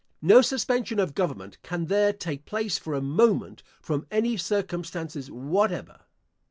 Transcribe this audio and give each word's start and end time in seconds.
No 0.23 0.41
suspension 0.41 0.97
of 0.97 1.13
government 1.13 1.59
can 1.61 1.85
there 1.85 2.11
take 2.11 2.47
place 2.47 2.79
for 2.79 2.95
a 2.95 3.01
moment, 3.03 3.61
from 3.79 4.07
any 4.09 4.35
circumstances 4.35 5.29
whatever. 5.29 5.99